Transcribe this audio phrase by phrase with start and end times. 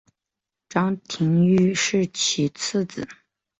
[0.67, 3.07] 张廷玉是其次子。